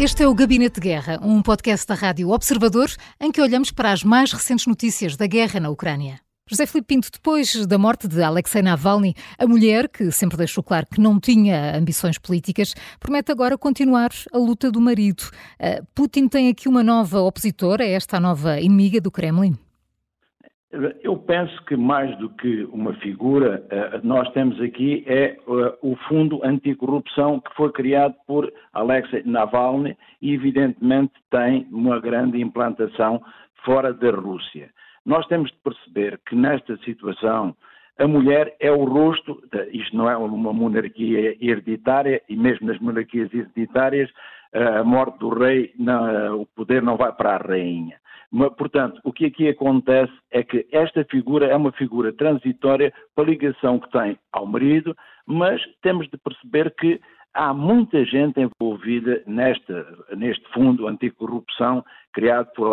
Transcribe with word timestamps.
Este 0.00 0.22
é 0.22 0.28
o 0.28 0.34
Gabinete 0.34 0.74
de 0.74 0.80
Guerra, 0.80 1.18
um 1.20 1.42
podcast 1.42 1.84
da 1.84 1.94
Rádio 1.96 2.30
Observador 2.30 2.88
em 3.20 3.32
que 3.32 3.42
olhamos 3.42 3.72
para 3.72 3.90
as 3.90 4.04
mais 4.04 4.32
recentes 4.32 4.64
notícias 4.64 5.16
da 5.16 5.26
guerra 5.26 5.58
na 5.58 5.70
Ucrânia. 5.70 6.20
José 6.48 6.66
Filipe 6.66 6.94
Pinto, 6.94 7.10
depois 7.12 7.66
da 7.66 7.76
morte 7.76 8.06
de 8.06 8.22
Alexei 8.22 8.62
Navalny, 8.62 9.16
a 9.36 9.44
mulher, 9.44 9.88
que 9.88 10.12
sempre 10.12 10.36
deixou 10.36 10.62
claro 10.62 10.86
que 10.86 11.00
não 11.00 11.18
tinha 11.18 11.76
ambições 11.76 12.16
políticas, 12.16 12.74
promete 13.00 13.32
agora 13.32 13.58
continuar 13.58 14.10
a 14.32 14.38
luta 14.38 14.70
do 14.70 14.80
marido. 14.80 15.24
Uh, 15.58 15.84
Putin 15.96 16.28
tem 16.28 16.48
aqui 16.48 16.68
uma 16.68 16.84
nova 16.84 17.20
opositora, 17.20 17.84
esta 17.84 18.20
nova 18.20 18.60
inimiga 18.60 19.00
do 19.00 19.10
Kremlin? 19.10 19.58
Eu 21.02 21.16
penso 21.16 21.64
que 21.64 21.76
mais 21.76 22.14
do 22.18 22.28
que 22.28 22.64
uma 22.64 22.92
figura, 22.94 23.64
eh, 23.70 24.00
nós 24.02 24.30
temos 24.32 24.60
aqui 24.60 25.02
é 25.06 25.28
eh, 25.30 25.38
o 25.80 25.96
Fundo 26.08 26.44
Anticorrupção 26.44 27.40
que 27.40 27.54
foi 27.54 27.72
criado 27.72 28.14
por 28.26 28.52
Alexei 28.74 29.22
Navalny 29.24 29.96
e 30.20 30.34
evidentemente 30.34 31.14
tem 31.30 31.66
uma 31.72 31.98
grande 31.98 32.38
implantação 32.38 33.22
fora 33.64 33.94
da 33.94 34.10
Rússia. 34.10 34.68
Nós 35.06 35.26
temos 35.28 35.50
de 35.50 35.56
perceber 35.64 36.20
que 36.28 36.36
nesta 36.36 36.76
situação 36.84 37.56
a 37.98 38.06
mulher 38.06 38.54
é 38.60 38.70
o 38.70 38.84
rosto, 38.84 39.42
isto 39.72 39.96
não 39.96 40.08
é 40.08 40.16
uma 40.18 40.52
monarquia 40.52 41.34
hereditária 41.40 42.20
e 42.28 42.36
mesmo 42.36 42.66
nas 42.66 42.78
monarquias 42.78 43.32
hereditárias 43.32 44.10
a 44.52 44.84
morte 44.84 45.18
do 45.18 45.30
rei, 45.30 45.72
o 46.38 46.46
poder 46.54 46.82
não 46.82 46.96
vai 46.96 47.12
para 47.12 47.34
a 47.34 47.38
rainha. 47.38 47.96
Portanto, 48.56 49.00
o 49.04 49.12
que 49.12 49.24
aqui 49.24 49.48
acontece 49.48 50.12
é 50.30 50.42
que 50.42 50.66
esta 50.70 51.02
figura 51.04 51.46
é 51.46 51.56
uma 51.56 51.72
figura 51.72 52.12
transitória 52.12 52.92
para 53.14 53.24
a 53.24 53.28
ligação 53.28 53.78
que 53.78 53.90
tem 53.90 54.18
ao 54.32 54.44
marido, 54.44 54.94
mas 55.26 55.62
temos 55.80 56.06
de 56.08 56.18
perceber 56.18 56.74
que 56.74 57.00
há 57.32 57.54
muita 57.54 58.04
gente 58.04 58.40
envolvida 58.40 59.22
neste, 59.26 59.72
neste 60.16 60.46
fundo 60.52 60.88
anticorrupção 60.88 61.84
criado 62.12 62.52
por 62.54 62.72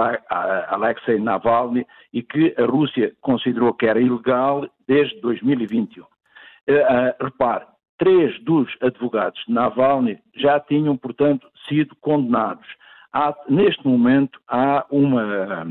Alexei 0.69 1.19
Navalny 1.19 1.85
e 2.11 2.21
que 2.21 2.53
a 2.57 2.65
Rússia 2.65 3.13
considerou 3.21 3.73
que 3.73 3.85
era 3.85 4.01
ilegal 4.01 4.67
desde 4.87 5.19
2021. 5.21 6.03
Uh, 6.03 6.07
uh, 6.07 7.23
repare, 7.23 7.65
três 7.97 8.37
dos 8.43 8.67
advogados 8.81 9.41
de 9.47 9.53
Navalny 9.53 10.17
já 10.35 10.59
tinham, 10.59 10.97
portanto, 10.97 11.47
sido 11.67 11.95
condenados 11.97 12.67
há, 13.15 13.33
neste 13.47 13.87
momento 13.87 14.37
há 14.47 14.85
uma, 14.91 15.65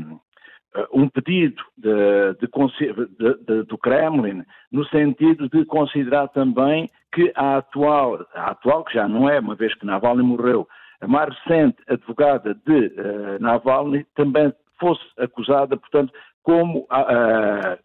um 0.91 1.07
pedido 1.07 1.61
de, 1.77 2.33
de, 2.39 3.63
do 3.63 3.77
Kremlin 3.77 4.43
no 4.71 4.83
sentido 4.87 5.47
de 5.49 5.63
considerar 5.65 6.27
também 6.29 6.89
que 7.13 7.31
a 7.35 7.57
atual, 7.57 8.25
a 8.33 8.51
atual, 8.51 8.83
que 8.83 8.95
já 8.95 9.07
não 9.07 9.29
é, 9.29 9.39
uma 9.39 9.55
vez 9.55 9.73
que 9.75 9.85
Navalny 9.85 10.23
morreu, 10.23 10.67
a 10.99 11.07
mais 11.07 11.33
recente 11.39 11.77
advogada 11.87 12.55
de 12.65 12.87
uh, 12.87 13.39
Navalny 13.39 14.05
também 14.15 14.51
fosse 14.79 15.03
acusada, 15.17 15.77
portanto, 15.77 16.11
como 16.43 16.79
uh, 16.79 17.77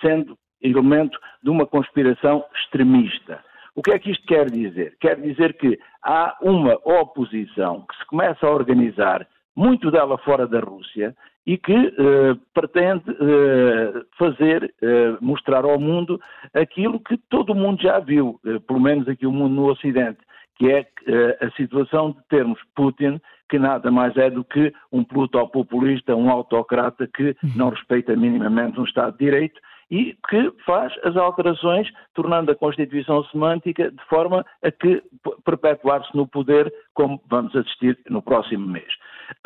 sendo 0.00 0.38
elemento 0.62 1.18
de 1.42 1.50
uma 1.50 1.66
conspiração 1.66 2.44
extremista. 2.54 3.44
O 3.78 3.82
que 3.82 3.92
é 3.92 3.98
que 4.00 4.10
isto 4.10 4.26
quer 4.26 4.50
dizer? 4.50 4.96
Quer 4.98 5.20
dizer 5.20 5.56
que 5.56 5.78
há 6.02 6.36
uma 6.42 6.80
oposição 6.84 7.84
que 7.88 7.96
se 7.96 8.06
começa 8.06 8.44
a 8.44 8.50
organizar, 8.50 9.24
muito 9.54 9.88
dela 9.92 10.18
fora 10.18 10.48
da 10.48 10.58
Rússia, 10.58 11.14
e 11.46 11.56
que 11.56 11.72
eh, 11.72 12.34
pretende 12.52 13.04
eh, 13.08 14.02
fazer, 14.18 14.74
eh, 14.82 15.16
mostrar 15.20 15.64
ao 15.64 15.78
mundo 15.78 16.20
aquilo 16.52 16.98
que 16.98 17.16
todo 17.30 17.52
o 17.52 17.54
mundo 17.54 17.80
já 17.80 18.00
viu, 18.00 18.40
eh, 18.44 18.58
pelo 18.66 18.80
menos 18.80 19.06
aqui 19.08 19.24
o 19.24 19.32
mundo 19.32 19.54
no 19.54 19.70
Ocidente, 19.70 20.18
que 20.56 20.72
é 20.72 20.84
eh, 21.06 21.38
a 21.40 21.48
situação 21.52 22.10
de 22.10 22.18
termos 22.28 22.58
Putin, 22.74 23.20
que 23.48 23.60
nada 23.60 23.92
mais 23.92 24.16
é 24.16 24.28
do 24.28 24.42
que 24.42 24.72
um 24.90 25.04
plutopopulista, 25.04 26.16
um 26.16 26.30
autocrata 26.30 27.06
que 27.06 27.36
não 27.54 27.68
respeita 27.68 28.16
minimamente 28.16 28.80
um 28.80 28.84
Estado 28.84 29.16
de 29.16 29.24
Direito 29.24 29.60
e 29.90 30.16
que 30.28 30.52
faz 30.64 30.92
as 31.04 31.16
alterações, 31.16 31.88
tornando 32.14 32.50
a 32.50 32.54
Constituição 32.54 33.24
semântica 33.24 33.90
de 33.90 34.04
forma 34.04 34.44
a 34.62 34.70
que 34.70 35.02
perpetuar-se 35.44 36.14
no 36.16 36.26
poder, 36.26 36.72
como 36.94 37.20
vamos 37.28 37.54
assistir 37.56 37.98
no 38.08 38.22
próximo 38.22 38.66
mês. 38.66 38.88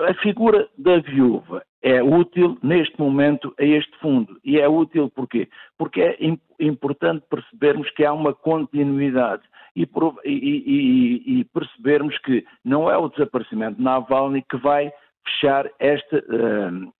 A 0.00 0.14
figura 0.14 0.68
da 0.78 0.98
viúva 0.98 1.62
é 1.82 2.02
útil 2.02 2.56
neste 2.62 2.98
momento 3.00 3.52
a 3.58 3.64
este 3.64 3.96
fundo. 3.98 4.38
E 4.44 4.58
é 4.58 4.68
útil 4.68 5.10
porquê? 5.10 5.48
Porque 5.76 6.00
é 6.00 6.16
importante 6.60 7.24
percebermos 7.28 7.90
que 7.90 8.04
há 8.04 8.12
uma 8.12 8.32
continuidade 8.32 9.42
e, 9.74 9.88
e, 10.24 11.40
e 11.40 11.44
percebermos 11.44 12.16
que 12.18 12.44
não 12.64 12.90
é 12.90 12.96
o 12.96 13.08
desaparecimento 13.08 13.78
de 13.78 13.82
Navalny 13.82 14.42
que 14.42 14.56
vai 14.56 14.92
fechar 15.24 15.68
esta. 15.78 16.18
Uh, 16.18 16.92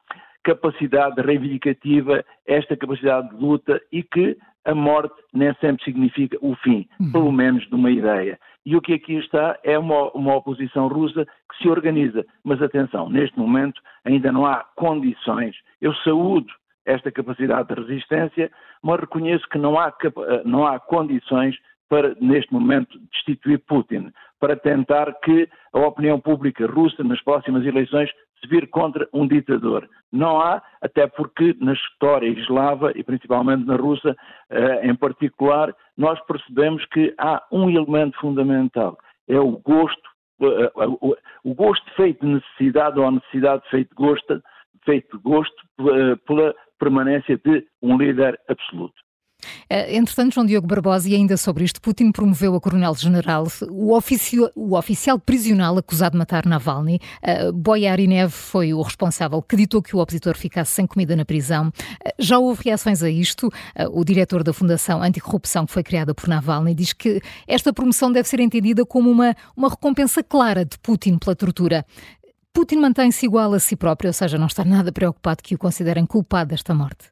capacidade 0.45 1.21
reivindicativa, 1.21 2.25
esta 2.47 2.77
capacidade 2.77 3.29
de 3.31 3.37
luta 3.37 3.81
e 3.91 4.03
que 4.03 4.37
a 4.65 4.75
morte 4.75 5.15
nem 5.33 5.53
sempre 5.55 5.85
significa 5.85 6.39
o 6.41 6.55
fim, 6.57 6.89
uhum. 7.01 7.13
pelo 7.13 7.33
menos 7.33 7.67
de 7.69 7.75
uma 7.75 7.91
ideia. 7.91 8.39
E 8.65 8.77
o 8.77 8.81
que 8.81 8.95
aqui 8.95 9.15
está 9.15 9.59
é 9.65 9.77
uma, 9.77 10.11
uma, 10.13 10.37
oposição 10.37 10.87
russa 10.87 11.25
que 11.25 11.63
se 11.63 11.69
organiza. 11.69 12.25
Mas 12.45 12.63
atenção, 12.63 13.09
neste 13.09 13.37
momento 13.37 13.81
ainda 14.05 14.31
não 14.31 14.47
há 14.47 14.65
condições. 14.77 15.57
Eu 15.81 15.93
saúdo 15.97 16.47
esta 16.85 17.11
capacidade 17.11 17.69
de 17.69 17.81
resistência, 17.81 18.51
mas 18.83 19.01
reconheço 19.01 19.49
que 19.49 19.59
não 19.59 19.79
há, 19.79 19.93
não 20.45 20.67
há 20.67 20.79
condições 20.79 21.57
para, 21.89 22.15
neste 22.21 22.53
momento, 22.53 22.99
destituir 23.13 23.59
Putin, 23.67 24.13
para 24.41 24.57
tentar 24.57 25.13
que 25.21 25.49
a 25.73 25.79
opinião 25.81 26.19
pública 26.19 26.67
russa, 26.67 27.05
nas 27.05 27.23
próximas 27.23 27.65
eleições, 27.67 28.11
se 28.43 28.49
vir 28.49 28.69
contra 28.69 29.09
um 29.13 29.27
ditador. 29.27 29.89
Não 30.11 30.41
há, 30.41 30.63
até 30.81 31.07
porque 31.07 31.57
na 31.61 31.73
história 31.73 32.29
eslava 32.29 32.93
e 32.95 33.05
principalmente 33.05 33.65
na 33.65 33.77
russa 33.77 34.17
eh, 34.51 34.87
em 34.87 34.95
particular, 34.95 35.75
nós 35.97 36.21
percebemos 36.27 36.85
que 36.87 37.15
há 37.19 37.43
um 37.53 37.71
elemento 37.71 38.19
fundamental, 38.21 38.99
é 39.29 39.39
o 39.39 39.53
gosto, 39.59 40.11
eh, 40.43 40.73
o 41.45 41.55
gosto 41.55 41.89
feito 41.95 42.27
de 42.27 42.35
necessidade 42.35 42.99
ou 42.99 43.07
a 43.07 43.13
necessidade 43.13 43.63
feito 43.71 43.89
de 43.91 43.95
gosto, 43.95 44.43
feito 44.85 45.17
de 45.17 45.23
gosto 45.23 45.63
eh, 45.81 46.17
pela 46.27 46.55
permanência 46.79 47.41
de 47.45 47.65
um 47.81 47.97
líder 47.97 48.39
absoluto. 48.49 49.01
Eh, 49.69 49.97
entretanto, 49.97 50.35
João 50.35 50.47
Diogo 50.47 50.67
Barbosa, 50.67 51.09
e 51.09 51.15
ainda 51.15 51.37
sobre 51.37 51.65
isto, 51.65 51.81
Putin 51.81 52.13
promoveu 52.13 52.55
a 52.55 52.61
coronel-general, 52.61 53.47
o, 53.71 53.99
o, 54.57 54.77
oficial 54.77 55.19
prisional 55.19 55.79
acusado 55.79 56.13
de 56.13 56.19
matar 56.19 56.47
Navalny. 56.47 57.01
Uh, 57.23 57.53
Boyarinev 57.53 58.31
foi 58.31 58.75
o 58.75 58.83
responsável 58.83 59.41
que 59.43 59.57
ditou 59.57 59.83
que 59.83 59.97
o 59.97 59.99
opositor 59.99 60.37
ficasse 60.37 60.73
sem 60.73 60.87
comida 60.87 61.17
na 61.17 61.25
prisão. 61.25 61.69
Uh, 61.69 62.13
já 62.19 62.39
houve 62.39 62.65
reações 62.65 63.03
a 63.03 63.11
isto. 63.11 63.47
Uh, 63.47 64.01
o 64.01 64.05
diretor 64.05 64.43
da 64.43 64.53
Fundação 64.53 65.03
Anticorrupção, 65.03 65.67
que 65.67 65.73
foi 65.73 65.83
criada 65.83 66.15
por 66.15 66.29
Navalny, 66.29 66.75
diz 66.75 66.93
que 66.93 67.21
esta 67.47 67.73
promoção 67.73 68.13
deve 68.13 68.29
ser 68.29 68.41
entendida 68.41 68.85
como 68.85 69.11
uma, 69.11 69.35
uma 69.57 69.69
recompensa 69.69 70.23
clara 70.23 70.65
de 70.65 70.79
Putin 70.79 71.19
pela 71.19 71.35
tortura. 71.35 71.85
Putin 72.53 72.77
mantém-se 72.77 73.25
igual 73.25 73.55
a 73.55 73.59
si 73.59 73.75
próprio, 73.75 74.11
ou 74.11 74.13
seja, 74.13 74.37
não 74.37 74.47
está 74.47 74.65
nada 74.65 74.93
preocupado 74.93 75.43
que 75.43 75.55
o 75.55 75.59
considerem 75.59 76.05
culpado 76.05 76.51
desta 76.51 76.75
morte. 76.75 77.11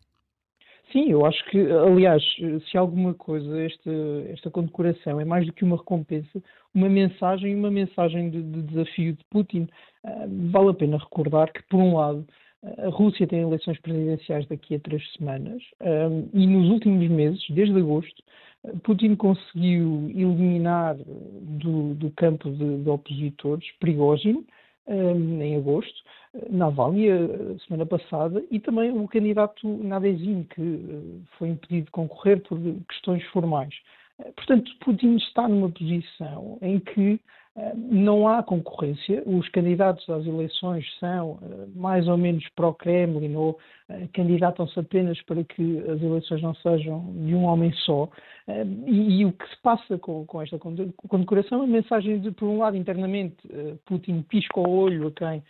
Sim, 0.93 1.11
eu 1.11 1.25
acho 1.25 1.45
que, 1.51 1.59
aliás, 1.59 2.23
se 2.69 2.77
alguma 2.77 3.15
coisa, 3.15 3.63
esta, 3.63 3.91
esta 4.29 4.51
condecoração 4.51 5.21
é 5.21 5.25
mais 5.25 5.47
do 5.47 5.53
que 5.53 5.65
uma 5.65 5.77
recompensa, 5.77 6.43
uma 6.75 6.89
mensagem, 6.89 7.55
uma 7.55 7.71
mensagem 7.71 8.29
de, 8.29 8.43
de 8.43 8.63
desafio 8.63 9.13
de 9.13 9.25
Putin. 9.31 9.69
Uh, 10.05 10.51
vale 10.51 10.71
a 10.71 10.75
pena 10.75 10.99
recordar 10.99 11.53
que, 11.53 11.63
por 11.69 11.79
um 11.79 11.97
lado, 11.97 12.27
a 12.79 12.89
Rússia 12.89 13.27
tem 13.27 13.41
eleições 13.41 13.79
presidenciais 13.81 14.47
daqui 14.47 14.75
a 14.75 14.81
três 14.81 15.03
semanas 15.15 15.63
um, 15.81 16.29
e 16.35 16.47
nos 16.47 16.69
últimos 16.69 17.09
meses, 17.09 17.43
desde 17.51 17.79
agosto, 17.79 18.23
Putin 18.83 19.15
conseguiu 19.15 20.11
eliminar 20.11 20.97
do, 20.97 21.95
do 21.95 22.11
campo 22.11 22.51
de, 22.51 22.83
de 22.83 22.89
opositores 22.91 23.65
Prigozhin, 23.81 24.45
um, 24.87 25.41
em 25.41 25.57
agosto, 25.57 26.03
Navalny, 26.49 27.11
a 27.11 27.59
semana 27.67 27.85
passada, 27.85 28.43
e 28.51 28.61
também 28.61 28.91
o 28.91 29.09
candidato 29.09 29.67
Nadezhim, 29.67 30.45
que 30.45 30.63
eh, 30.63 31.27
foi 31.37 31.49
impedido 31.49 31.87
de 31.87 31.91
concorrer 31.91 32.41
por 32.43 32.59
questões 32.89 33.25
formais. 33.27 33.75
Eh, 34.21 34.31
portanto, 34.37 34.71
Putin 34.81 35.17
está 35.17 35.49
numa 35.49 35.71
posição 35.71 36.59
em 36.63 36.79
que 36.79 37.21
não 37.77 38.29
há 38.29 38.43
concorrência, 38.43 39.23
os 39.27 39.49
candidatos 39.49 40.09
às 40.09 40.27
eleições 40.27 40.85
são 40.99 41.39
eh, 41.43 41.67
mais 41.75 42.07
ou 42.09 42.17
menos 42.17 42.47
pró-Kremlin 42.57 43.35
ou 43.35 43.59
eh, 43.89 44.09
candidatam-se 44.13 44.79
apenas 44.79 45.21
para 45.23 45.43
que 45.45 45.79
as 45.89 46.01
eleições 46.03 46.43
não 46.43 46.55
sejam 46.57 47.13
de 47.13 47.35
um 47.35 47.45
homem 47.45 47.73
só. 47.85 48.09
E, 48.87 49.21
e 49.21 49.25
o 49.25 49.33
que 49.33 49.49
se 49.49 49.57
passa 49.63 49.97
com, 49.99 50.27
com 50.27 50.43
esta 50.43 50.59
condecoração 50.59 51.61
é 51.61 51.65
a 51.65 51.69
mensagem 51.69 52.19
de, 52.19 52.33
por 52.33 52.49
um 52.49 52.59
lado, 52.59 52.77
internamente, 52.77 53.37
Putin 53.87 54.23
pisca 54.23 54.59
o 54.59 54.69
olho 54.69 55.07
a 55.07 55.13
quem 55.13 55.43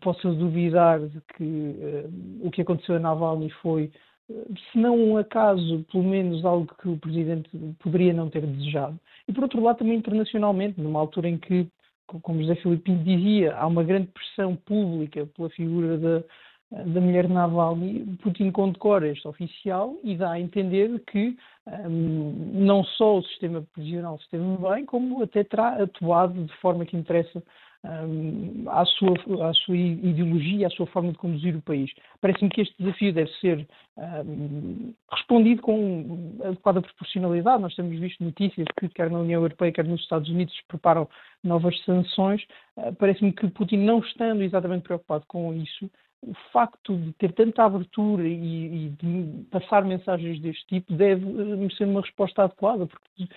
possa 0.00 0.32
duvidar 0.32 0.98
de 0.98 1.20
que 1.36 2.06
o 2.40 2.50
que 2.50 2.62
aconteceu 2.62 2.96
a 2.96 2.98
Navalny 2.98 3.50
foi 3.60 3.90
se 4.28 4.78
não 4.78 4.96
um 4.96 5.16
acaso, 5.16 5.84
pelo 5.90 6.04
menos 6.04 6.44
algo 6.44 6.74
que 6.80 6.88
o 6.88 6.98
Presidente 6.98 7.48
poderia 7.78 8.12
não 8.12 8.28
ter 8.28 8.46
desejado. 8.46 8.98
E 9.26 9.32
por 9.32 9.44
outro 9.44 9.62
lado, 9.62 9.78
também 9.78 9.96
internacionalmente, 9.96 10.80
numa 10.80 11.00
altura 11.00 11.28
em 11.28 11.38
que 11.38 11.68
como 12.22 12.40
José 12.40 12.54
Filipe 12.56 12.94
dizia, 12.96 13.54
há 13.54 13.66
uma 13.66 13.84
grande 13.84 14.08
pressão 14.08 14.56
pública 14.56 15.26
pela 15.26 15.50
figura 15.50 15.98
da, 15.98 16.24
da 16.70 17.00
mulher 17.00 17.28
Navalny, 17.28 18.16
Putin 18.22 18.50
condecora 18.50 19.08
este 19.08 19.28
oficial 19.28 19.96
e 20.02 20.16
dá 20.16 20.32
a 20.32 20.40
entender 20.40 21.02
que 21.06 21.36
um, 21.66 22.52
não 22.54 22.82
só 22.82 23.18
o 23.18 23.22
sistema 23.24 23.62
prisional 23.74 24.16
esteve 24.16 24.44
bem, 24.56 24.86
como 24.86 25.22
até 25.22 25.44
terá 25.44 25.82
atuado 25.82 26.44
de 26.44 26.52
forma 26.56 26.86
que 26.86 26.96
interessa 26.96 27.42
à, 27.84 28.84
sua, 28.84 29.48
à 29.48 29.54
sua 29.54 29.76
ideologia, 29.76 30.66
à 30.66 30.70
sua 30.70 30.86
forma 30.86 31.12
de 31.12 31.18
conduzir 31.18 31.56
o 31.56 31.62
país. 31.62 31.90
Parece-me 32.20 32.50
que 32.50 32.62
este 32.62 32.74
desafio 32.78 33.12
deve 33.12 33.30
ser 33.40 33.66
respondido 35.10 35.62
com 35.62 36.36
adequada 36.44 36.82
proporcionalidade. 36.82 37.62
Nós 37.62 37.74
temos 37.74 37.98
visto 37.98 38.22
notícias 38.22 38.66
que, 38.78 38.88
quer 38.88 39.10
na 39.10 39.20
União 39.20 39.42
Europeia, 39.42 39.72
quer 39.72 39.84
nos 39.84 40.00
Estados 40.00 40.28
Unidos, 40.28 40.54
se 40.54 40.66
preparam 40.66 41.08
novas 41.42 41.78
sanções. 41.84 42.42
Uh, 42.76 42.94
Parece-me 42.94 43.32
que 43.32 43.48
Putin, 43.48 43.78
não 43.78 44.00
estando 44.00 44.42
exatamente 44.42 44.82
preocupado 44.82 45.24
com 45.26 45.54
isso, 45.54 45.90
o 46.22 46.34
facto 46.52 46.96
de 46.96 47.12
ter 47.12 47.32
tanta 47.32 47.64
abertura 47.64 48.26
e, 48.26 48.86
e, 48.86 48.88
de 48.90 49.44
passar 49.50 49.84
mensagens 49.84 50.40
deste 50.40 50.66
tipo 50.66 50.92
deve 50.92 51.24
uh, 51.24 51.74
ser 51.76 51.84
uma 51.84 52.00
resposta 52.00 52.42
adequada, 52.42 52.86
porque 52.86 53.28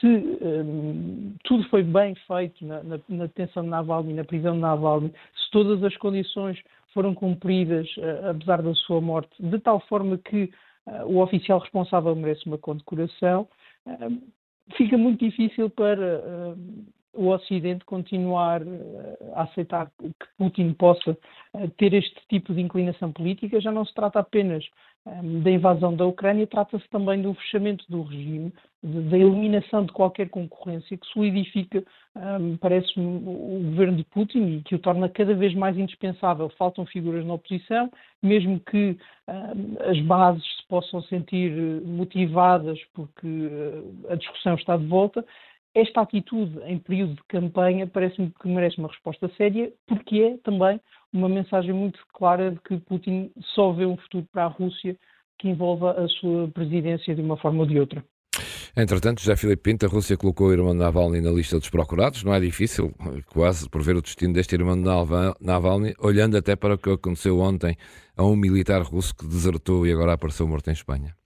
se 0.00 0.06
um, 0.06 1.34
tudo 1.44 1.68
foi 1.68 1.82
bem 1.82 2.14
feito 2.26 2.64
na, 2.64 2.82
na, 2.82 3.00
na, 3.08 3.26
detenção 3.26 3.62
de 3.62 3.68
Navalny, 3.68 4.14
na 4.14 4.24
prisão 4.24 4.54
de 4.54 4.60
Navalny, 4.60 5.12
se 5.34 5.50
todas 5.50 5.82
as 5.84 5.96
condições 5.98 6.58
foram 6.94 7.14
cumpridas, 7.14 7.86
uh, 7.98 8.30
apesar 8.30 8.62
da 8.62 8.74
sua 8.74 9.00
morte, 9.00 9.30
de 9.38 9.58
tal 9.58 9.78
forma 9.80 10.16
que 10.16 10.50
uh, 10.86 11.04
o 11.04 11.22
oficial 11.22 11.58
responsável 11.58 12.16
merece 12.16 12.46
uma 12.46 12.58
condecoração, 12.58 13.48
fica 14.76 14.96
muito 14.96 15.24
difícil 15.24 15.68
para 15.70 16.54
o 17.14 17.28
Ocidente 17.28 17.84
continuar 17.84 18.62
eh, 18.62 19.32
a 19.34 19.42
aceitar 19.42 19.90
que 19.98 20.26
Putin 20.38 20.72
possa 20.74 21.16
eh, 21.54 21.68
ter 21.76 21.92
este 21.94 22.16
tipo 22.28 22.54
de 22.54 22.60
inclinação 22.60 23.12
política, 23.12 23.60
já 23.60 23.72
não 23.72 23.84
se 23.84 23.94
trata 23.94 24.20
apenas 24.20 24.64
um, 25.06 25.40
da 25.40 25.50
invasão 25.50 25.94
da 25.94 26.06
Ucrânia, 26.06 26.46
trata-se 26.46 26.88
também 26.88 27.22
do 27.22 27.34
fechamento 27.34 27.84
do 27.88 28.02
regime, 28.02 28.52
da 28.82 29.18
eliminação 29.18 29.84
de 29.84 29.92
qualquer 29.92 30.28
concorrência 30.28 30.96
que 30.96 31.06
solidifica, 31.08 31.84
parece-me, 32.60 33.04
o 33.04 33.60
governo 33.70 33.98
de 33.98 34.04
Putin 34.04 34.56
e 34.56 34.62
que 34.62 34.74
o 34.74 34.78
torna 34.78 35.08
cada 35.08 35.34
vez 35.34 35.54
mais 35.54 35.76
indispensável. 35.76 36.48
Faltam 36.56 36.86
figuras 36.86 37.24
na 37.26 37.34
oposição, 37.34 37.90
mesmo 38.22 38.58
que 38.60 38.98
as 39.80 40.00
bases 40.00 40.42
se 40.42 40.66
possam 40.66 41.02
sentir 41.02 41.52
eh, 41.52 41.86
motivadas 41.86 42.78
porque 42.94 43.28
a 44.08 44.14
discussão 44.16 44.54
está 44.54 44.76
de 44.76 44.86
volta, 44.86 45.24
esta 45.74 46.00
atitude 46.00 46.58
em 46.64 46.78
período 46.78 47.14
de 47.14 47.22
campanha 47.28 47.86
parece-me 47.86 48.32
que 48.40 48.48
merece 48.48 48.78
uma 48.78 48.88
resposta 48.88 49.30
séria, 49.36 49.72
porque 49.86 50.18
é 50.18 50.36
também 50.38 50.80
uma 51.12 51.28
mensagem 51.28 51.72
muito 51.72 51.98
clara 52.12 52.50
de 52.50 52.60
que 52.60 52.78
Putin 52.78 53.30
só 53.54 53.72
vê 53.72 53.86
um 53.86 53.96
futuro 53.96 54.26
para 54.32 54.44
a 54.44 54.48
Rússia 54.48 54.96
que 55.38 55.48
envolva 55.48 55.92
a 55.92 56.08
sua 56.08 56.48
presidência 56.48 57.14
de 57.14 57.22
uma 57.22 57.36
forma 57.36 57.60
ou 57.60 57.66
de 57.66 57.78
outra. 57.78 58.04
Entretanto, 58.76 59.22
já 59.22 59.36
Filipe 59.36 59.62
Pinto, 59.62 59.84
a 59.84 59.88
Rússia 59.88 60.16
colocou 60.16 60.48
o 60.48 60.52
irmão 60.52 60.72
Navalny 60.72 61.20
na 61.20 61.30
lista 61.30 61.58
dos 61.58 61.68
procurados. 61.68 62.22
Não 62.22 62.32
é 62.32 62.38
difícil, 62.38 62.94
quase, 63.32 63.68
prever 63.68 63.96
o 63.96 64.02
destino 64.02 64.32
deste 64.32 64.54
irmão 64.54 64.76
Navalny, 65.40 65.94
olhando 65.98 66.36
até 66.36 66.54
para 66.54 66.74
o 66.74 66.78
que 66.78 66.90
aconteceu 66.90 67.40
ontem 67.40 67.76
a 68.16 68.24
um 68.24 68.36
militar 68.36 68.82
russo 68.82 69.14
que 69.14 69.26
desertou 69.26 69.86
e 69.86 69.92
agora 69.92 70.12
apareceu 70.12 70.46
morto 70.46 70.68
em 70.68 70.72
Espanha. 70.72 71.19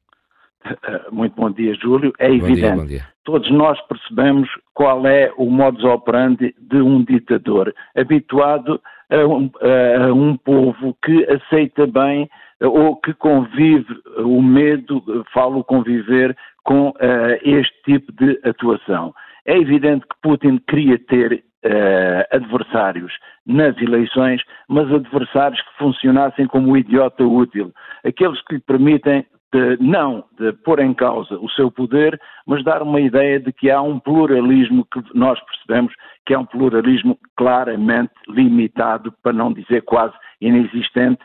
Muito 1.11 1.35
bom 1.37 1.51
dia, 1.51 1.75
Júlio. 1.75 2.13
É 2.19 2.29
bom 2.29 2.35
evidente. 2.35 2.61
Dia, 2.61 2.77
bom 2.77 2.87
dia. 2.87 3.03
Todos 3.25 3.51
nós 3.51 3.81
percebemos 3.87 4.49
qual 4.75 5.07
é 5.07 5.33
o 5.37 5.51
modus 5.51 5.85
operandi 5.85 6.55
de 6.59 6.77
um 6.77 7.03
ditador, 7.03 7.75
habituado 7.97 8.81
a 9.11 9.27
um, 9.27 9.51
a 9.61 10.13
um 10.13 10.37
povo 10.37 10.97
que 11.03 11.25
aceita 11.31 11.87
bem 11.87 12.29
ou 12.61 12.97
que 12.97 13.13
convive 13.15 13.87
o 14.19 14.43
medo, 14.43 15.03
falo 15.33 15.65
conviver 15.65 16.37
com 16.65 16.89
uh, 16.91 16.95
este 17.43 17.75
tipo 17.85 18.13
de 18.13 18.41
atuação. 18.45 19.15
É 19.47 19.57
evidente 19.59 20.07
que 20.07 20.17
Putin 20.23 20.59
queria 20.67 20.99
ter 20.99 21.45
uh, 21.65 22.37
adversários 22.37 23.13
nas 23.47 23.77
eleições, 23.81 24.43
mas 24.69 24.91
adversários 24.91 25.61
que 25.61 25.79
funcionassem 25.79 26.47
como 26.47 26.73
o 26.73 26.77
idiota 26.77 27.25
útil, 27.25 27.73
aqueles 28.05 28.41
que 28.47 28.55
lhe 28.55 28.61
permitem 28.61 29.27
de, 29.55 29.77
não 29.81 30.25
de 30.37 30.53
pôr 30.65 30.81
em 30.81 30.93
causa 30.93 31.39
o 31.39 31.49
seu 31.51 31.71
poder, 31.71 32.21
mas 32.45 32.65
dar 32.65 32.83
uma 32.83 33.01
ideia 33.01 33.39
de 33.39 33.53
que 33.53 33.71
há 33.71 33.81
um 33.81 34.01
pluralismo 34.01 34.85
que 34.93 35.01
nós 35.15 35.39
percebemos 35.45 35.95
que 36.27 36.35
é 36.35 36.39
um 36.39 36.45
pluralismo 36.45 37.17
claramente 37.37 38.13
limitado, 38.29 39.13
para 39.23 39.33
não 39.33 39.53
dizer 39.53 39.83
quase 39.83 40.15
inexistente, 40.41 41.21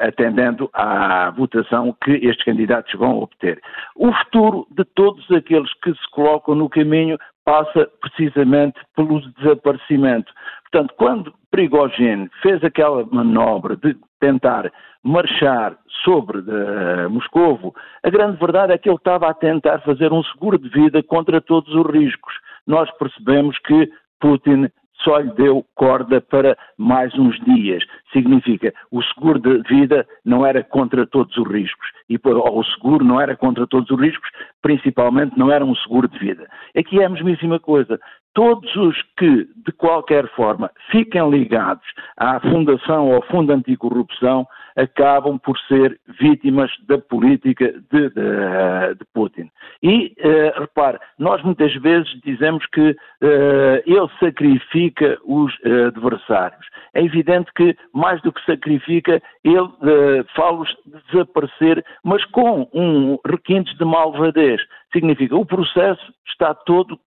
atendendo 0.00 0.70
à 0.72 1.30
votação 1.30 1.94
que 2.02 2.12
estes 2.12 2.44
candidatos 2.44 2.94
vão 2.94 3.18
obter. 3.18 3.60
O 3.94 4.10
futuro 4.12 4.66
de 4.70 4.84
todos 4.94 5.30
aqueles 5.30 5.70
que 5.82 5.92
se 5.92 6.10
colocam 6.12 6.54
no 6.54 6.70
caminho 6.70 7.18
passa 7.44 7.88
precisamente 8.00 8.80
pelo 8.94 9.20
desaparecimento. 9.32 10.32
Portanto, 10.70 10.94
quando 10.96 11.34
Prigogine 11.50 12.30
fez 12.40 12.62
aquela 12.64 13.04
manobra 13.10 13.76
de 13.76 13.96
tentar 14.20 14.72
marchar 15.02 15.76
sobre 16.04 16.38
uh, 16.38 17.08
Moscovo, 17.10 17.74
a 18.02 18.10
grande 18.10 18.38
verdade 18.38 18.72
é 18.72 18.78
que 18.78 18.88
ele 18.88 18.96
estava 18.96 19.28
a 19.28 19.34
tentar 19.34 19.80
fazer 19.80 20.12
um 20.12 20.22
seguro 20.24 20.58
de 20.58 20.68
vida 20.68 21.02
contra 21.02 21.40
todos 21.40 21.72
os 21.74 21.86
riscos. 21.92 22.34
Nós 22.66 22.90
percebemos 22.98 23.58
que 23.60 23.88
Putin 24.20 24.68
só 25.02 25.18
lhe 25.18 25.32
deu 25.34 25.64
corda 25.74 26.20
para 26.20 26.56
mais 26.76 27.14
uns 27.14 27.38
dias. 27.44 27.84
Significa, 28.12 28.72
o 28.90 29.02
seguro 29.02 29.38
de 29.38 29.62
vida 29.68 30.06
não 30.24 30.44
era 30.44 30.62
contra 30.64 31.06
todos 31.06 31.36
os 31.36 31.46
riscos. 31.48 31.86
E 32.08 32.18
ou 32.24 32.60
o 32.60 32.64
seguro 32.64 33.04
não 33.04 33.20
era 33.20 33.36
contra 33.36 33.66
todos 33.66 33.90
os 33.90 34.00
riscos, 34.00 34.28
principalmente 34.62 35.36
não 35.36 35.50
era 35.50 35.64
um 35.64 35.74
seguro 35.76 36.08
de 36.08 36.18
vida. 36.18 36.48
Aqui 36.76 37.00
é 37.00 37.04
a 37.04 37.10
mesmíssima 37.10 37.60
coisa. 37.60 38.00
Todos 38.36 38.76
os 38.76 38.94
que, 39.16 39.48
de 39.64 39.72
qualquer 39.78 40.28
forma, 40.34 40.70
fiquem 40.90 41.30
ligados 41.30 41.86
à 42.18 42.38
Fundação 42.38 43.08
ou 43.08 43.14
ao 43.14 43.22
Fundo 43.22 43.50
Anticorrupção 43.50 44.46
acabam 44.76 45.38
por 45.38 45.58
ser 45.60 45.98
vítimas 46.20 46.70
da 46.86 46.98
política 46.98 47.72
de, 47.90 48.10
de, 48.10 48.94
de 48.94 49.04
Putin. 49.14 49.50
E, 49.82 50.14
uh, 50.20 50.60
repare, 50.60 50.98
nós 51.18 51.42
muitas 51.42 51.74
vezes 51.76 52.10
dizemos 52.22 52.66
que 52.66 52.90
uh, 52.90 53.82
ele 53.86 54.10
sacrifica 54.20 55.16
os 55.24 55.54
uh, 55.60 55.86
adversários. 55.86 56.66
É 56.92 57.02
evidente 57.02 57.50
que, 57.54 57.74
mais 57.94 58.20
do 58.20 58.30
que 58.30 58.44
sacrifica, 58.44 59.22
ele 59.42 59.60
uh, 59.60 60.26
fala-os 60.34 60.68
de 60.84 61.00
desaparecer, 61.10 61.82
mas 62.04 62.22
com 62.26 62.68
um 62.74 63.18
requinte 63.26 63.74
de 63.78 63.84
malvadez. 63.86 64.60
Significa, 64.92 65.34
o 65.36 65.46
processo 65.46 66.12
está 66.26 66.52
todo 66.52 67.00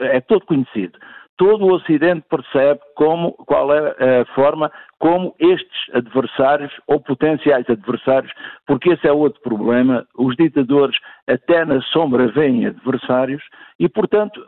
é 0.00 0.20
todo 0.20 0.44
conhecido 0.46 0.98
todo 1.38 1.64
o 1.64 1.72
Ocidente 1.72 2.26
percebe 2.28 2.80
como, 2.94 3.32
qual 3.32 3.72
é 3.72 4.20
a 4.20 4.24
forma 4.34 4.70
como 4.98 5.32
estes 5.38 5.94
adversários 5.94 6.72
ou 6.88 7.00
potenciais 7.00 7.64
adversários, 7.70 8.32
porque 8.66 8.90
esse 8.90 9.06
é 9.06 9.12
outro 9.12 9.40
problema, 9.40 10.04
os 10.18 10.34
ditadores 10.34 10.96
até 11.28 11.64
na 11.64 11.80
sombra 11.80 12.26
veem 12.32 12.66
adversários 12.66 13.42
e, 13.78 13.88
portanto, 13.88 14.44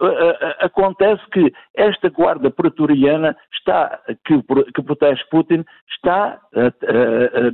acontece 0.59 1.23
que 1.30 1.52
esta 1.76 2.09
guarda 2.09 2.50
pretoriana 2.50 3.37
está, 3.54 4.00
que, 4.25 4.42
que 4.75 4.82
protege 4.82 5.23
Putin 5.30 5.64
está 5.88 6.40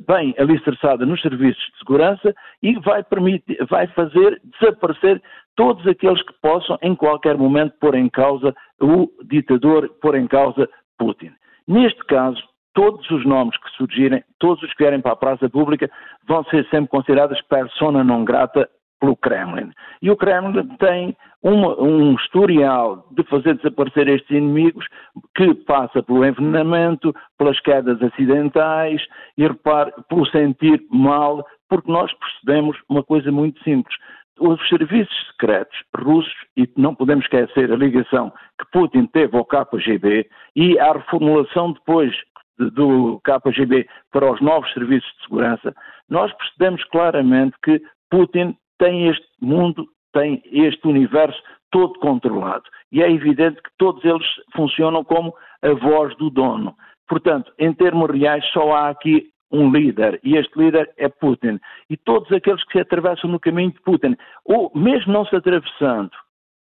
bem 0.09 0.35
alicerçada 0.39 1.05
nos 1.05 1.21
serviços 1.21 1.63
de 1.73 1.79
segurança 1.81 2.35
e 2.63 2.79
vai, 2.81 3.03
permitir, 3.05 3.59
vai 3.69 3.87
fazer 3.89 4.41
desaparecer 4.59 5.21
todos 5.55 5.87
aqueles 5.87 6.23
que 6.23 6.33
possam, 6.41 6.79
em 6.83 6.95
qualquer 6.95 7.37
momento, 7.37 7.75
pôr 7.81 7.95
em 7.95 8.09
causa 8.09 8.55
o 8.81 9.09
ditador, 9.25 9.89
pôr 10.01 10.17
em 10.17 10.27
causa 10.27 10.69
Putin. 10.99 11.33
Neste 11.67 12.05
caso, 12.05 12.43
todos 12.75 13.11
os 13.11 13.25
nomes 13.25 13.57
que 13.59 13.71
surgirem, 13.77 14.23
todos 14.39 14.63
os 14.63 14.73
que 14.75 14.85
vierem 14.85 15.01
para 15.01 15.13
a 15.13 15.17
praça 15.17 15.49
pública, 15.49 15.91
vão 16.29 16.45
ser 16.45 16.67
sempre 16.69 16.91
considerados 16.91 17.41
persona 17.43 18.05
não 18.05 18.25
grata 18.25 18.69
pelo 19.01 19.17
Kremlin. 19.17 19.73
E 20.01 20.11
o 20.11 20.17
Kremlin 20.17 20.69
tem 20.79 21.17
uma, 21.43 21.81
um 21.81 22.15
historial 22.15 23.07
de 23.13 23.23
fazer 23.25 23.55
desaparecer 23.57 24.09
estes 24.09 24.31
inimigos 24.31 24.87
que 25.35 25.55
passa 25.55 26.03
pelo 26.03 26.25
envenenamento, 26.25 27.15
pelas 27.39 27.61
quedas 27.61 28.03
acidentais 28.03 29.03
e, 29.37 29.47
repare, 29.47 29.93
pelo 30.09 30.27
sentir 30.27 30.83
mal, 30.91 31.47
porque 31.69 31.91
nós 31.91 32.13
percebemos 32.15 32.77
uma 32.89 33.03
coisa 33.03 33.31
muito 33.31 33.63
simples 33.63 33.95
os 34.39 34.69
serviços 34.69 35.15
secretos 35.31 35.79
russos, 35.97 36.35
e 36.57 36.69
não 36.77 36.95
podemos 36.95 37.25
esquecer 37.25 37.73
a 37.73 37.77
ligação 37.77 38.33
que 38.59 38.71
Putin 38.73 39.07
teve 39.07 39.37
ao 39.37 39.45
KGB 39.45 40.29
e 40.55 40.79
a 40.79 40.93
reformulação 40.93 41.73
depois 41.73 42.15
do 42.59 43.21
KGB 43.21 43.87
para 44.13 44.33
os 44.33 44.41
novos 44.41 44.73
serviços 44.73 45.11
de 45.17 45.23
segurança, 45.25 45.75
nós 46.09 46.33
percebemos 46.35 46.83
claramente 46.85 47.55
que 47.63 47.81
Putin 48.11 48.57
tem 48.79 49.09
este 49.09 49.27
mundo, 49.41 49.87
tem 50.13 50.43
este 50.47 50.87
universo 50.87 51.41
todo 51.71 51.99
controlado. 51.99 52.65
E 52.93 53.03
é 53.03 53.11
evidente 53.11 53.61
que 53.63 53.71
todos 53.79 54.05
eles 54.05 54.27
funcionam 54.55 55.05
como 55.05 55.35
a 55.63 55.73
voz 55.73 56.17
do 56.17 56.31
dono. 56.31 56.75
Portanto, 57.09 57.53
em 57.59 57.73
termos 57.73 58.11
reais, 58.11 58.45
só 58.53 58.73
há 58.73 58.89
aqui 58.89 59.31
um 59.51 59.71
líder, 59.71 60.21
e 60.25 60.37
este 60.37 60.59
líder 60.59 60.91
é 60.97 61.09
Putin. 61.09 61.61
E 61.89 61.97
todos 61.97 62.31
aqueles 62.33 62.63
que 62.65 62.73
se 62.73 62.81
atravessam 62.81 63.31
no 63.31 63.41
caminho 63.41 63.73
de 63.73 63.81
Putin, 63.81 64.17
ou 64.45 64.71
mesmo 64.75 65.13
não 65.13 65.25
se 65.25 65.37
atravessando, 65.37 66.11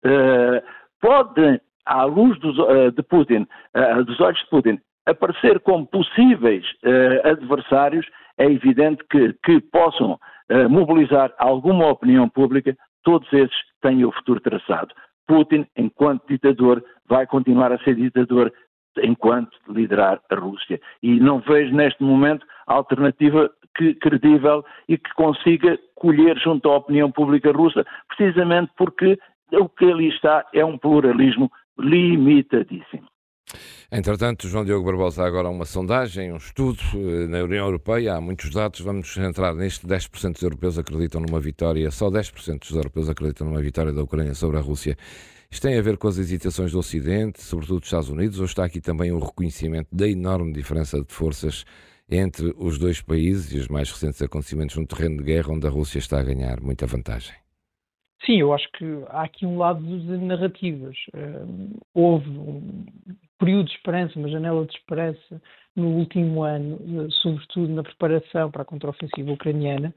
uh, 0.05 0.61
podem, 1.01 1.59
à 1.85 2.03
luz 2.03 2.39
dos, 2.39 2.57
uh, 2.57 2.91
de 2.91 3.03
Putin, 3.03 3.45
uh, 3.75 4.03
dos 4.03 4.19
olhos 4.19 4.39
de 4.39 4.49
Putin, 4.49 4.79
aparecer 5.05 5.59
como 5.61 5.87
possíveis 5.87 6.63
adversários, 7.23 8.05
é 8.37 8.45
evidente 8.45 9.03
que, 9.09 9.33
que 9.43 9.59
possam 9.59 10.19
mobilizar 10.69 11.33
alguma 11.39 11.87
opinião 11.87 12.29
pública, 12.29 12.77
todos 13.03 13.27
esses 13.33 13.55
têm 13.81 14.05
o 14.05 14.11
futuro 14.11 14.39
traçado. 14.39 14.93
Putin, 15.27 15.65
enquanto 15.75 16.27
ditador, 16.27 16.83
vai 17.07 17.25
continuar 17.25 17.71
a 17.71 17.79
ser 17.79 17.95
ditador 17.95 18.53
enquanto 19.01 19.57
liderar 19.67 20.19
a 20.29 20.35
Rússia. 20.35 20.79
E 21.01 21.19
não 21.19 21.39
vejo 21.39 21.73
neste 21.75 22.03
momento 22.03 22.45
alternativa 22.73 23.49
que, 23.75 23.93
credível 23.95 24.63
e 24.87 24.97
que 24.97 25.13
consiga 25.15 25.77
colher 25.95 26.37
junto 26.37 26.69
à 26.69 26.77
opinião 26.77 27.11
pública 27.11 27.51
russa, 27.51 27.85
precisamente 28.07 28.71
porque 28.77 29.17
o 29.51 29.67
que 29.69 29.85
ali 29.85 30.09
está 30.09 30.45
é 30.53 30.63
um 30.63 30.77
pluralismo 30.77 31.51
limitadíssimo. 31.77 33.07
Entretanto, 33.91 34.47
João 34.47 34.63
Diogo 34.63 34.85
Barbosa, 34.85 35.25
agora 35.25 35.49
uma 35.49 35.65
sondagem, 35.65 36.31
um 36.31 36.37
estudo 36.37 36.79
eh, 36.93 37.27
na 37.27 37.39
União 37.39 37.65
Europeia, 37.65 38.13
há 38.13 38.21
muitos 38.21 38.51
dados, 38.51 38.81
vamos 38.81 38.99
nos 38.99 39.13
centrar 39.13 39.55
neste 39.55 39.87
10% 39.87 40.33
dos 40.33 40.43
europeus 40.43 40.77
acreditam 40.77 41.19
numa 41.19 41.39
vitória, 41.39 41.89
só 41.89 42.11
10% 42.11 42.59
dos 42.59 42.75
europeus 42.75 43.09
acreditam 43.09 43.47
numa 43.47 43.61
vitória 43.61 43.91
da 43.91 44.03
Ucrânia 44.03 44.35
sobre 44.35 44.57
a 44.57 44.61
Rússia. 44.61 44.95
Isto 45.49 45.63
tem 45.63 45.79
a 45.79 45.81
ver 45.81 45.97
com 45.97 46.07
as 46.07 46.19
hesitações 46.19 46.71
do 46.71 46.77
Ocidente, 46.77 47.41
sobretudo 47.41 47.79
dos 47.79 47.87
Estados 47.87 48.09
Unidos, 48.09 48.39
ou 48.39 48.45
está 48.45 48.65
aqui 48.65 48.79
também 48.79 49.11
o 49.11 49.17
reconhecimento 49.17 49.87
da 49.91 50.07
enorme 50.07 50.53
diferença 50.53 51.03
de 51.03 51.11
forças 51.11 51.65
entre 52.09 52.53
os 52.57 52.77
dois 52.77 53.01
países 53.01 53.53
e 53.53 53.57
os 53.57 53.67
mais 53.67 53.89
recentes 53.89 54.21
acontecimentos 54.21 54.75
no 54.75 54.87
terreno 54.87 55.17
de 55.17 55.23
guerra, 55.23 55.53
onde 55.53 55.67
a 55.67 55.69
Rússia 55.69 55.99
está 55.99 56.19
a 56.19 56.23
ganhar 56.23 56.59
muita 56.61 56.87
vantagem? 56.87 57.35
Sim, 58.25 58.41
eu 58.41 58.53
acho 58.53 58.69
que 58.73 58.85
há 59.09 59.23
aqui 59.23 59.45
um 59.45 59.57
lado 59.57 59.81
de 59.81 60.17
narrativas. 60.17 60.95
Uh, 61.13 61.79
houve 61.93 62.29
um 62.29 62.85
período 63.37 63.67
de 63.67 63.75
esperança, 63.75 64.19
uma 64.19 64.29
janela 64.29 64.65
de 64.65 64.75
esperança 64.75 65.41
no 65.75 65.87
último 65.87 66.43
ano, 66.43 66.75
uh, 66.75 67.11
sobretudo 67.11 67.69
na 67.69 67.83
preparação 67.83 68.51
para 68.51 68.63
a 68.63 68.65
contraofensiva 68.65 69.31
ucraniana, 69.31 69.93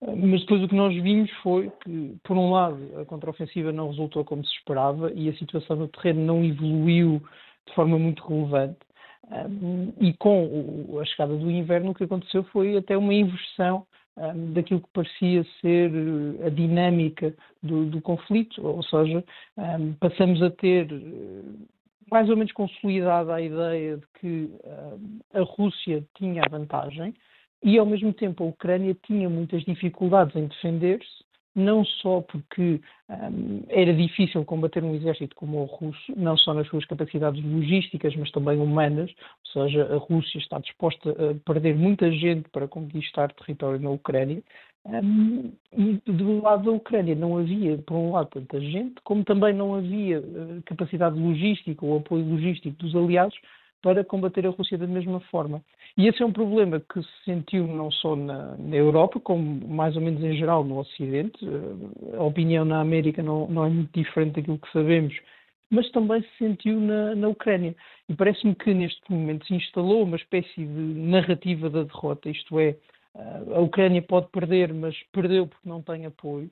mas 0.00 0.40
depois 0.42 0.62
o 0.62 0.68
que 0.68 0.74
nós 0.74 0.94
vimos 0.94 1.30
foi 1.42 1.70
que, 1.82 2.16
por 2.22 2.36
um 2.36 2.50
lado, 2.50 3.00
a 3.00 3.04
contraofensiva 3.04 3.72
não 3.72 3.90
resultou 3.90 4.24
como 4.24 4.44
se 4.44 4.52
esperava 4.52 5.10
e 5.12 5.28
a 5.28 5.36
situação 5.36 5.76
no 5.76 5.88
terreno 5.88 6.24
não 6.24 6.44
evoluiu 6.44 7.22
de 7.66 7.74
forma 7.74 7.98
muito 7.98 8.22
relevante. 8.26 8.78
Um, 9.30 9.92
e 10.00 10.12
com 10.14 10.98
a 11.00 11.04
chegada 11.04 11.36
do 11.36 11.50
inverno, 11.50 11.90
o 11.90 11.94
que 11.94 12.04
aconteceu 12.04 12.44
foi 12.44 12.76
até 12.76 12.96
uma 12.96 13.12
inversão 13.12 13.84
um, 14.16 14.52
daquilo 14.52 14.80
que 14.80 14.88
parecia 14.92 15.44
ser 15.60 15.90
a 16.44 16.48
dinâmica 16.48 17.34
do, 17.62 17.86
do 17.86 18.00
conflito, 18.00 18.64
ou 18.64 18.82
seja, 18.84 19.24
um, 19.56 19.92
passamos 19.94 20.40
a 20.42 20.50
ter 20.50 20.88
mais 22.10 22.28
ou 22.30 22.36
menos 22.36 22.52
consolidada 22.52 23.34
a 23.34 23.42
ideia 23.42 23.96
de 23.96 24.06
que 24.20 24.50
a 25.34 25.40
Rússia 25.40 26.04
tinha 26.16 26.42
a 26.44 26.48
vantagem 26.48 27.12
e, 27.64 27.78
ao 27.78 27.86
mesmo 27.86 28.12
tempo, 28.12 28.44
a 28.44 28.46
Ucrânia 28.46 28.96
tinha 29.02 29.28
muitas 29.28 29.64
dificuldades 29.64 30.36
em 30.36 30.46
defender-se, 30.46 31.25
não 31.56 31.84
só 31.84 32.20
porque 32.20 32.80
um, 33.08 33.62
era 33.70 33.92
difícil 33.94 34.44
combater 34.44 34.84
um 34.84 34.94
exército 34.94 35.34
como 35.34 35.62
o 35.62 35.64
russo, 35.64 36.12
não 36.14 36.36
só 36.36 36.52
nas 36.52 36.68
suas 36.68 36.84
capacidades 36.84 37.42
logísticas, 37.42 38.14
mas 38.14 38.30
também 38.30 38.58
humanas, 38.58 39.10
ou 39.10 39.62
seja, 39.62 39.84
a 39.92 39.96
Rússia 39.96 40.38
está 40.38 40.58
disposta 40.58 41.10
a 41.10 41.34
perder 41.50 41.74
muita 41.74 42.12
gente 42.12 42.48
para 42.50 42.68
conquistar 42.68 43.32
território 43.32 43.80
na 43.80 43.90
Ucrânia, 43.90 44.42
um, 44.84 45.50
e 45.72 46.00
do 46.06 46.42
lado 46.42 46.64
da 46.64 46.70
Ucrânia 46.70 47.14
não 47.14 47.38
havia, 47.38 47.78
por 47.78 47.96
um 47.96 48.12
lado, 48.12 48.28
tanta 48.28 48.60
gente, 48.60 48.94
como 49.02 49.24
também 49.24 49.52
não 49.52 49.74
havia 49.74 50.20
uh, 50.20 50.62
capacidade 50.64 51.18
logística 51.18 51.84
ou 51.84 51.96
apoio 51.96 52.24
logístico 52.24 52.76
dos 52.76 52.94
aliados 52.94 53.36
para 53.82 54.04
combater 54.04 54.46
a 54.46 54.50
Rússia 54.50 54.78
da 54.78 54.86
mesma 54.86 55.20
forma. 55.20 55.62
E 55.96 56.06
esse 56.06 56.22
é 56.22 56.26
um 56.26 56.32
problema 56.32 56.80
que 56.80 57.02
se 57.02 57.24
sentiu 57.24 57.66
não 57.66 57.90
só 57.90 58.16
na, 58.16 58.56
na 58.56 58.76
Europa, 58.76 59.20
como 59.20 59.66
mais 59.68 59.96
ou 59.96 60.02
menos 60.02 60.22
em 60.22 60.36
geral 60.36 60.64
no 60.64 60.78
Ocidente. 60.78 61.38
A 62.18 62.22
opinião 62.22 62.64
na 62.64 62.80
América 62.80 63.22
não, 63.22 63.46
não 63.48 63.64
é 63.64 63.68
muito 63.68 63.92
diferente 63.92 64.34
daquilo 64.34 64.58
que 64.58 64.72
sabemos, 64.72 65.14
mas 65.70 65.90
também 65.90 66.22
se 66.22 66.38
sentiu 66.38 66.80
na, 66.80 67.14
na 67.14 67.28
Ucrânia. 67.28 67.74
E 68.08 68.14
parece-me 68.14 68.54
que 68.54 68.74
neste 68.74 69.00
momento 69.10 69.46
se 69.46 69.54
instalou 69.54 70.02
uma 70.02 70.16
espécie 70.16 70.56
de 70.56 70.64
narrativa 70.64 71.70
da 71.70 71.84
derrota, 71.84 72.28
isto 72.28 72.58
é, 72.58 72.76
a 73.54 73.60
Ucrânia 73.60 74.02
pode 74.02 74.28
perder, 74.28 74.72
mas 74.74 74.94
perdeu 75.12 75.46
porque 75.46 75.68
não 75.68 75.80
tem 75.80 76.06
apoio 76.06 76.50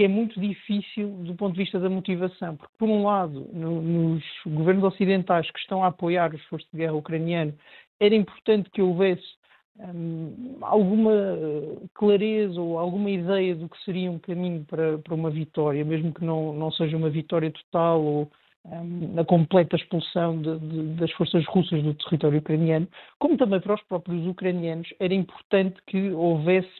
que 0.00 0.04
é 0.04 0.08
muito 0.08 0.40
difícil 0.40 1.10
do 1.24 1.34
ponto 1.34 1.52
de 1.52 1.58
vista 1.58 1.78
da 1.78 1.90
motivação, 1.90 2.56
porque, 2.56 2.72
por 2.78 2.88
um 2.88 3.04
lado, 3.04 3.50
no, 3.52 3.82
nos 3.82 4.24
governos 4.46 4.82
ocidentais 4.84 5.50
que 5.50 5.58
estão 5.58 5.84
a 5.84 5.88
apoiar 5.88 6.32
o 6.32 6.36
esforço 6.36 6.66
de 6.72 6.78
guerra 6.78 6.94
ucraniano, 6.94 7.52
era 8.00 8.14
importante 8.14 8.70
que 8.70 8.80
houvesse 8.80 9.22
hum, 9.78 10.56
alguma 10.62 11.12
clareza 11.92 12.58
ou 12.58 12.78
alguma 12.78 13.10
ideia 13.10 13.54
do 13.54 13.68
que 13.68 13.76
seria 13.84 14.10
um 14.10 14.18
caminho 14.18 14.64
para, 14.64 14.96
para 14.96 15.14
uma 15.14 15.28
vitória, 15.28 15.84
mesmo 15.84 16.14
que 16.14 16.24
não, 16.24 16.54
não 16.54 16.72
seja 16.72 16.96
uma 16.96 17.10
vitória 17.10 17.50
total 17.50 18.02
ou 18.02 18.32
um, 18.64 19.20
a 19.20 19.24
completa 19.26 19.76
expulsão 19.76 20.40
de, 20.40 20.58
de, 20.60 20.82
das 20.94 21.10
forças 21.12 21.44
russas 21.44 21.82
do 21.82 21.92
território 21.92 22.38
ucraniano, 22.38 22.88
como 23.18 23.36
também 23.36 23.60
para 23.60 23.74
os 23.74 23.82
próprios 23.82 24.26
ucranianos, 24.26 24.88
era 24.98 25.12
importante 25.12 25.76
que 25.86 26.10
houvesse 26.10 26.70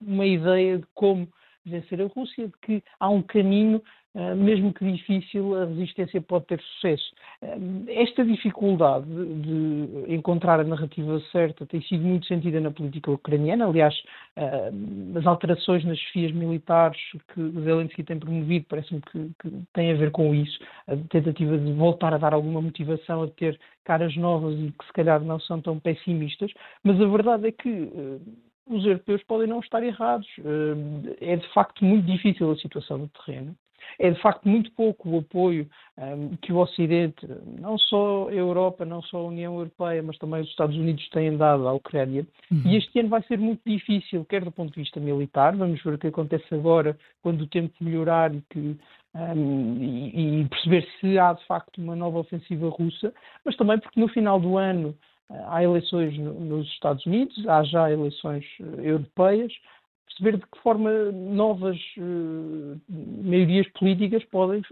uma 0.00 0.26
ideia 0.26 0.78
de 0.78 0.86
como 0.92 1.28
vencer 1.68 2.00
a 2.00 2.06
Rússia, 2.06 2.46
de 2.46 2.54
que 2.62 2.82
há 2.98 3.08
um 3.08 3.22
caminho, 3.22 3.82
uh, 4.14 4.36
mesmo 4.36 4.72
que 4.72 4.90
difícil, 4.90 5.54
a 5.56 5.66
resistência 5.66 6.20
pode 6.20 6.46
ter 6.46 6.60
sucesso. 6.60 7.12
Uh, 7.42 7.84
esta 7.88 8.24
dificuldade 8.24 9.06
de, 9.06 10.14
encontrar 10.14 10.60
a 10.60 10.64
narrativa 10.64 11.20
certa 11.32 11.66
tem 11.66 11.82
sido 11.82 12.02
muito 12.04 12.26
sentida 12.26 12.60
na 12.60 12.70
política 12.70 13.10
ucraniana. 13.10 13.66
Aliás, 13.66 13.94
uh, 14.36 15.18
as 15.18 15.26
alterações 15.26 15.84
nas 15.84 15.98
chefias 15.98 16.32
militares 16.32 17.00
que 17.34 17.50
Zelensky 17.60 18.02
tem 18.02 18.18
promovido 18.18 18.66
parece-me 18.68 19.00
que, 19.00 19.30
que 19.40 19.50
tem 19.72 19.92
a 19.92 19.96
ver 19.96 20.10
com 20.10 20.34
isso. 20.34 20.58
A 20.86 20.96
tentativa 21.08 21.58
de 21.58 21.72
voltar 21.72 22.14
a 22.14 22.18
dar 22.18 22.34
alguma 22.34 22.60
motivação 22.60 23.22
a 23.22 23.28
ter 23.28 23.58
caras 23.84 24.14
novas 24.16 24.54
e 24.58 24.72
que 24.72 24.86
se 24.86 24.92
calhar 24.92 25.20
não 25.20 25.40
são 25.40 25.60
tão 25.60 25.78
pessimistas. 25.78 26.52
Mas 26.84 27.00
a 27.00 27.06
verdade 27.06 27.48
é 27.48 27.52
que 27.52 27.90
os 28.68 28.84
europeus 28.84 29.22
podem 29.24 29.46
não 29.46 29.60
estar 29.60 29.82
errados. 29.82 30.28
Eh, 30.38 31.32
é 31.32 31.36
de 31.36 31.48
facto 31.52 31.84
muito 31.84 32.06
difícil 32.06 32.50
a 32.50 32.56
situação 32.56 32.98
no 32.98 33.08
terreno. 33.08 33.56
É 33.98 34.10
de 34.10 34.20
facto 34.20 34.46
muito 34.46 34.70
pouco 34.72 35.08
o 35.08 35.18
apoio 35.18 35.66
um, 35.96 36.02
eh, 36.02 36.38
que 36.42 36.52
o 36.52 36.58
Ocidente, 36.58 37.26
não 37.58 37.78
só 37.78 38.28
a 38.28 38.32
Europa, 38.32 38.84
não 38.84 39.00
só 39.02 39.18
a 39.18 39.26
União 39.28 39.54
Europeia, 39.54 40.02
mas 40.02 40.18
também 40.18 40.42
os 40.42 40.48
Estados 40.48 40.76
Unidos 40.76 41.08
têm 41.08 41.36
dado 41.36 41.66
à 41.66 41.72
Ucrânia. 41.72 42.26
Uhum. 42.50 42.62
E 42.66 42.76
este 42.76 43.00
ano 43.00 43.08
vai 43.08 43.22
ser 43.22 43.38
muito 43.38 43.62
difícil, 43.64 44.24
quer 44.24 44.44
do 44.44 44.52
ponto 44.52 44.72
de 44.72 44.80
vista 44.80 45.00
militar, 45.00 45.56
vamos 45.56 45.82
ver 45.82 45.94
o 45.94 45.98
que 45.98 46.08
acontece 46.08 46.54
agora, 46.54 46.98
quando 47.22 47.42
o 47.42 47.46
tempo 47.46 47.72
melhorar 47.80 48.34
e, 48.34 48.42
que, 48.50 48.76
um, 49.14 49.76
e, 49.80 50.42
e 50.42 50.48
perceber 50.48 50.86
se 51.00 51.18
há 51.18 51.32
de 51.32 51.44
facto 51.46 51.78
uma 51.78 51.96
nova 51.96 52.18
ofensiva 52.18 52.68
russa, 52.68 53.12
mas 53.44 53.56
também 53.56 53.78
porque 53.78 53.98
no 53.98 54.08
final 54.08 54.38
do 54.38 54.58
ano 54.58 54.94
há 55.30 55.62
eleições 55.62 56.16
nos 56.18 56.66
Estados 56.68 57.04
Unidos, 57.06 57.46
há 57.46 57.62
já 57.62 57.90
eleições 57.90 58.44
eh, 58.60 58.88
europeias, 58.88 59.52
perceber 60.06 60.38
de 60.38 60.46
que 60.46 60.58
forma 60.62 60.90
novas 61.12 61.78
uh, 61.98 62.80
maiorias 63.22 63.68
políticas 63.72 64.24
podem 64.26 64.62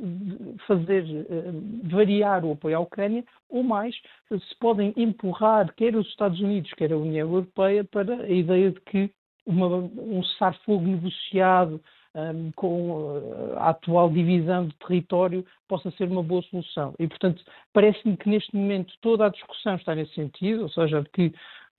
fazer 0.66 1.04
uh, 1.04 1.88
variar 1.88 2.44
o 2.44 2.52
apoio 2.52 2.76
à 2.76 2.80
Ucrânia, 2.80 3.24
ou 3.48 3.62
mais, 3.62 3.94
se 4.28 4.58
podem 4.58 4.92
empurrar 4.96 5.72
quer 5.74 5.94
os 5.94 6.06
Estados 6.08 6.40
Unidos, 6.40 6.72
quer 6.72 6.92
a 6.92 6.96
União 6.96 7.28
Europeia 7.28 7.84
para 7.84 8.22
a 8.22 8.30
ideia 8.30 8.72
de 8.72 8.80
que 8.80 9.10
uma, 9.46 9.68
um 9.68 10.22
cessar-fogo 10.24 10.84
negociado 10.84 11.80
um, 12.16 12.50
com 12.52 12.90
uh, 12.90 13.58
a 13.58 13.70
atual 13.70 14.10
divisão 14.10 14.66
de 14.66 14.74
território 14.76 15.44
possa 15.68 15.90
ser 15.92 16.08
uma 16.08 16.22
boa 16.22 16.42
solução. 16.42 16.94
E, 16.98 17.06
portanto, 17.06 17.44
parece-me 17.72 18.16
que 18.16 18.28
neste 18.28 18.56
momento 18.56 18.94
toda 19.02 19.26
a 19.26 19.30
discussão 19.30 19.76
está 19.76 19.94
nesse 19.94 20.14
sentido, 20.14 20.62
ou 20.62 20.68
seja, 20.70 21.04
que 21.12 21.32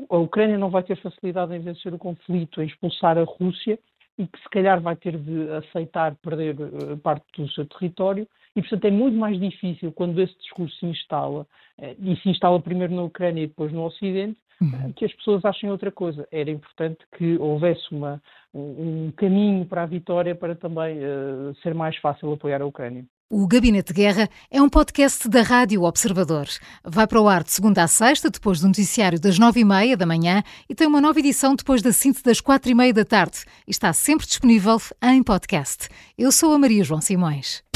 a 0.10 0.18
Ucrânia 0.18 0.58
não 0.58 0.70
vai 0.70 0.84
ter 0.84 0.96
facilidade 0.98 1.56
em 1.56 1.60
vencer 1.60 1.94
o 1.94 1.98
conflito, 1.98 2.62
em 2.62 2.68
expulsar 2.68 3.18
a 3.18 3.24
Rússia 3.24 3.80
e 4.18 4.28
que 4.28 4.40
se 4.40 4.50
calhar 4.50 4.80
vai 4.80 4.96
ter 4.96 5.18
de 5.18 5.50
aceitar 5.52 6.16
perder 6.16 6.56
uh, 6.60 6.98
parte 6.98 7.26
do 7.38 7.50
seu 7.50 7.66
território 7.66 8.28
e, 8.56 8.62
portanto, 8.62 8.86
é 8.86 8.92
muito 8.92 9.18
mais 9.18 9.40
difícil 9.40 9.92
quando 9.92 10.22
esse 10.22 10.38
discurso 10.40 10.76
se 10.78 10.86
instala, 10.86 11.42
uh, 11.80 11.96
e 12.00 12.16
se 12.18 12.30
instala 12.30 12.60
primeiro 12.60 12.94
na 12.94 13.04
Ucrânia 13.04 13.44
e 13.44 13.48
depois 13.48 13.72
no 13.72 13.84
Ocidente, 13.86 14.38
uhum. 14.62 14.92
que 14.94 15.06
as 15.06 15.14
pessoas 15.14 15.44
achem 15.46 15.70
outra 15.70 15.92
coisa. 15.92 16.28
Era 16.32 16.50
importante 16.50 17.00
que 17.18 17.38
houvesse 17.38 17.84
uma, 17.92 18.22
um 18.54 19.12
caminho 19.16 19.66
para 19.66 19.84
a 19.84 19.88
vitória 19.88 20.36
para 20.36 20.56
também 20.56 20.98
uh, 21.00 21.56
ser 21.62 21.74
mais 21.74 21.96
fácil 21.98 22.32
apoiar 22.32 22.62
a 22.62 22.66
Ucrânia. 22.66 23.06
O 23.30 23.46
Gabinete 23.46 23.88
de 23.88 24.02
Guerra 24.02 24.30
é 24.50 24.62
um 24.62 24.70
podcast 24.70 25.28
da 25.28 25.42
Rádio 25.42 25.84
Observador. 25.84 26.48
Vai 26.82 27.06
para 27.06 27.20
o 27.20 27.28
ar 27.28 27.44
de 27.44 27.52
segunda 27.52 27.84
a 27.84 27.88
sexta, 27.88 28.30
depois 28.30 28.62
do 28.62 28.68
noticiário 28.68 29.20
das 29.20 29.38
nove 29.38 29.60
e 29.60 29.66
meia 29.66 29.98
da 29.98 30.06
manhã 30.06 30.42
e 30.70 30.74
tem 30.74 30.88
uma 30.88 31.02
nova 31.02 31.20
edição 31.20 31.54
depois 31.54 31.82
da 31.82 31.92
cinta 31.92 32.22
das 32.24 32.40
quatro 32.40 32.72
e 32.72 32.74
meia 32.74 32.94
da 32.94 33.04
tarde. 33.04 33.40
E 33.68 33.72
está 33.72 33.92
sempre 33.92 34.26
disponível 34.26 34.78
em 35.04 35.22
podcast. 35.22 35.90
Eu 36.18 36.32
sou 36.32 36.54
a 36.54 36.58
Maria 36.58 36.86
João 36.86 37.02
Simões. 37.02 37.67